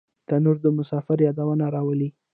[0.27, 2.09] تنور د مسافر یادونه راولي